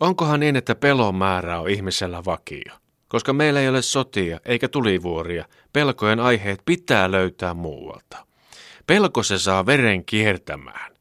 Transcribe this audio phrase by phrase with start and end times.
[0.00, 2.74] Onkohan niin, että pelon määrä on ihmisellä vakio?
[3.08, 8.26] Koska meillä ei ole sotia eikä tulivuoria, pelkojen aiheet pitää löytää muualta.
[8.86, 10.92] Pelko se saa veren kiertämään.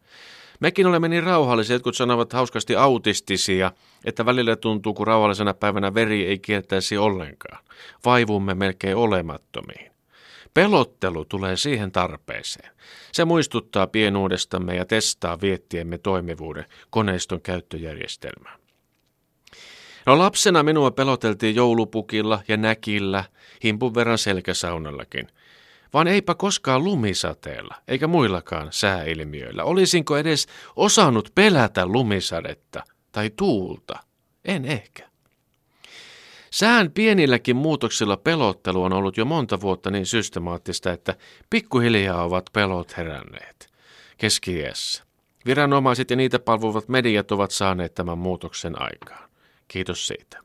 [0.60, 3.72] Mekin olemme niin rauhallisia, jotkut sanovat hauskasti autistisia,
[4.06, 7.63] että välillä tuntuu, kun rauhallisena päivänä veri ei kiertäisi ollenkaan.
[8.05, 9.91] Vaivumme melkein olemattomiin.
[10.54, 12.71] Pelottelu tulee siihen tarpeeseen.
[13.11, 18.59] Se muistuttaa pienuudestamme ja testaa viettiemme toimivuuden koneiston käyttöjärjestelmään.
[20.10, 23.23] No lapsena minua peloteltiin joulupukilla ja näkillä,
[23.63, 25.27] himpun verran selkäsaunallakin.
[25.94, 29.63] Vaan eipä koskaan lumisateella, eikä muillakaan sääilmiöillä.
[29.63, 33.99] Olisinko edes osannut pelätä lumisadetta tai tuulta?
[34.45, 35.09] En ehkä.
[36.52, 41.16] Sään pienilläkin muutoksilla pelottelu on ollut jo monta vuotta niin systemaattista, että
[41.49, 43.70] pikkuhiljaa ovat pelot heränneet.
[44.18, 44.63] keski.
[45.46, 49.29] Viranomaiset ja niitä palvovat mediat ovat saaneet tämän muutoksen aikaan.
[49.70, 50.38] Kiitos siitä.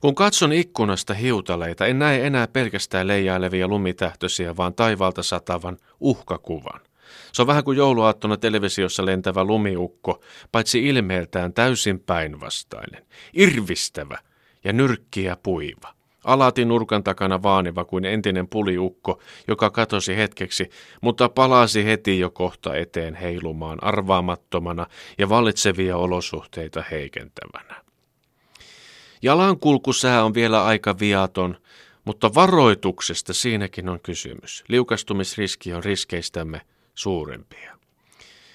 [0.00, 6.80] Kun katson ikkunasta hiutaleita, en näe enää pelkästään leijailevia lumitähtöisiä, vaan taivaalta satavan uhkakuvan.
[7.32, 13.06] Se on vähän kuin jouluaattona televisiossa lentävä lumiukko, paitsi ilmeeltään täysin päinvastainen.
[13.32, 14.18] Irvistävä
[14.64, 15.99] ja nyrkkiä puiva.
[16.24, 22.76] Alati nurkan takana vaaniva kuin entinen puliukko, joka katosi hetkeksi, mutta palasi heti jo kohta
[22.76, 24.86] eteen heilumaan arvaamattomana
[25.18, 27.82] ja vallitsevia olosuhteita heikentävänä.
[29.22, 31.56] Jalankulkusää on vielä aika viaton,
[32.04, 34.64] mutta varoituksesta siinäkin on kysymys.
[34.68, 36.60] Liukastumisriski on riskeistämme
[36.94, 37.76] suurimpia.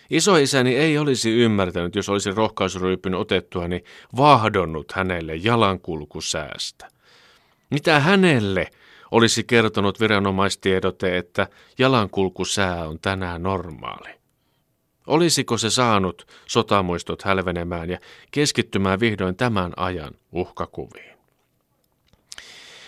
[0.10, 3.84] Isoisäni ei olisi ymmärtänyt, jos olisi rohkaisuryypyn otettuani
[4.18, 6.95] vahdonnut hänelle jalankulkusäästä.
[7.70, 8.70] Mitä hänelle
[9.12, 14.10] olisi kertonut viranomaistiedote, että jalankulkusää on tänään normaali?
[15.08, 18.00] Olisiko se saanut sotamuistot hälvenemään ja
[18.32, 21.16] keskittymään vihdoin tämän ajan uhkakuviin?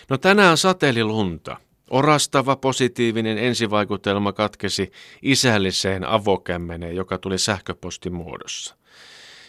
[0.09, 1.57] No tänään sateeli lunta.
[1.89, 4.91] Orastava positiivinen ensivaikutelma katkesi
[5.21, 8.75] isälliseen avokämmeneen, joka tuli sähköpostin muodossa.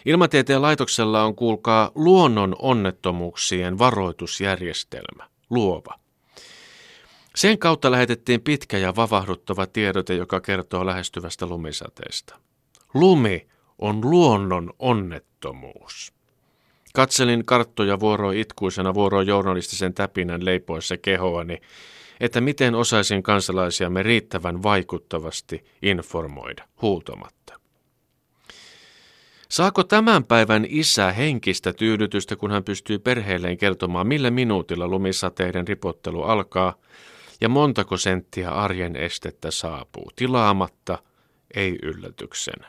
[0.09, 5.99] Ilmatieteen laitoksella on kuulkaa luonnon onnettomuuksien varoitusjärjestelmä, luova.
[7.35, 12.39] Sen kautta lähetettiin pitkä ja vavahduttava tiedote, joka kertoo lähestyvästä lumisateesta.
[12.95, 13.47] Lumi
[13.79, 16.13] on luonnon onnettomuus.
[16.95, 21.61] Katselin karttoja vuoroa itkuisena vuoroa journalistisen täpinän leipoessa kehoani,
[22.21, 27.58] että miten osaisin kansalaisiamme riittävän vaikuttavasti informoida huutomatta.
[29.51, 36.23] Saako tämän päivän isä henkistä tyydytystä, kun hän pystyy perheelleen kertomaan, millä minuutilla lumisateiden ripottelu
[36.23, 36.75] alkaa
[37.41, 40.99] ja montako senttiä arjen estettä saapuu, tilaamatta,
[41.55, 42.69] ei yllätyksenä.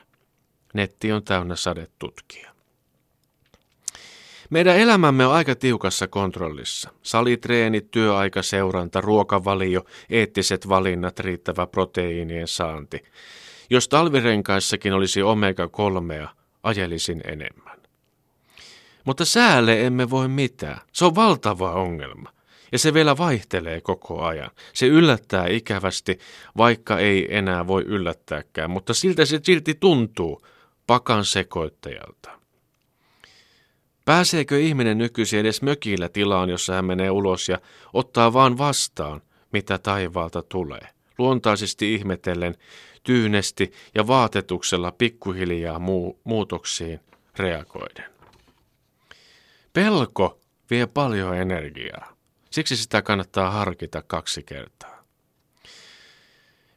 [0.73, 2.51] Netti on täynnä sadetutkia.
[4.50, 6.90] Meidän elämämme on aika tiukassa kontrollissa.
[7.01, 13.03] Salitreenit, työaikaseuranta, ruokavalio, eettiset valinnat, riittävä proteiinien saanti.
[13.69, 17.80] Jos talvirenkaissakin olisi omega-3, ajelisin enemmän.
[19.06, 20.81] Mutta säälle emme voi mitään.
[20.92, 22.34] Se on valtava ongelma.
[22.72, 24.52] Ja se vielä vaihtelee koko ajan.
[24.74, 26.20] Se yllättää ikävästi,
[26.58, 30.42] vaikka ei enää voi yllättääkään, mutta siltä se silti tuntuu
[30.88, 32.40] pakan sekoittajalta.
[34.06, 37.59] Pääseekö ihminen nykyisin edes mökillä tilaan, jossa hän menee ulos ja
[37.94, 39.22] ottaa vaan vastaan,
[39.53, 40.98] mitä taivaalta tulee?
[41.19, 42.56] Luontaisesti ihmetellen,
[43.03, 47.00] tyynesti ja vaatetuksella pikkuhiljaa muu- muutoksiin
[47.40, 48.06] reagoiden.
[49.74, 52.13] Pelko vie paljon energiaa.
[52.52, 55.03] Siksi sitä kannattaa harkita kaksi kertaa.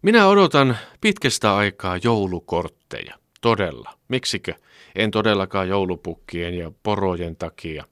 [0.02, 3.18] Minä odotan pitkästä aikaa joulukortteja.
[3.40, 3.98] Todella.
[4.08, 4.54] Miksikö?
[4.94, 7.84] En todellakaan joulupukkien ja porojen takia.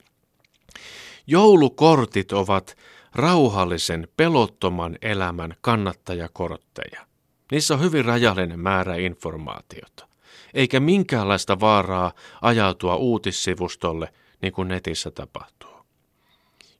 [1.27, 2.77] Joulukortit ovat
[3.15, 7.05] rauhallisen, pelottoman elämän kannattajakortteja.
[7.51, 10.07] Niissä on hyvin rajallinen määrä informaatiota,
[10.53, 12.11] eikä minkäänlaista vaaraa
[12.41, 15.85] ajautua uutissivustolle, niin kuin netissä tapahtuu.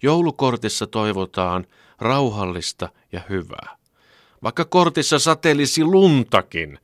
[0.01, 1.65] Joulukortissa toivotaan
[1.99, 3.77] rauhallista ja hyvää.
[4.43, 6.79] Vaikka kortissa satelisi luntakin,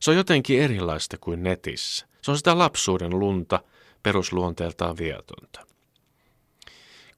[0.00, 2.06] se on jotenkin erilaista kuin netissä.
[2.22, 3.60] Se on sitä lapsuuden lunta,
[4.02, 5.71] perusluonteeltaan viatonta.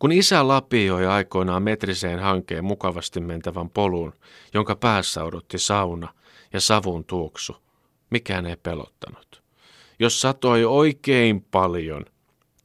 [0.04, 4.12] Kun isä lapioi aikoinaan metriseen hankeen mukavasti mentävän polun,
[4.54, 6.14] jonka päässä odotti sauna
[6.52, 7.56] ja savun tuoksu,
[8.10, 9.42] mikään ei pelottanut.
[9.98, 12.04] Jos satoi oikein paljon,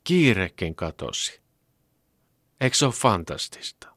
[0.03, 1.41] kiirekin katosi.
[2.61, 3.87] Eikö se ole fantastista?